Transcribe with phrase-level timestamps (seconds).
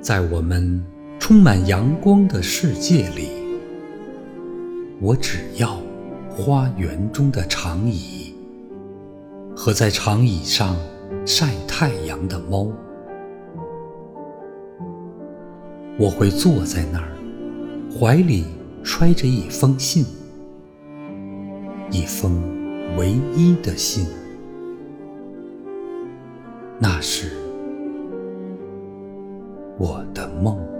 [0.00, 0.82] 在我们
[1.18, 3.28] 充满阳光的世界里，
[5.00, 5.76] 我只要
[6.30, 8.32] 花园中的长椅
[9.56, 10.76] 和在长椅上
[11.26, 12.70] 晒太阳的猫。
[15.98, 17.08] 我会坐在那儿，
[17.92, 18.44] 怀里
[18.84, 20.06] 揣着一封信，
[21.90, 22.40] 一封
[22.96, 24.06] 唯一的信，
[26.78, 27.47] 那是。
[29.78, 30.77] 我的梦。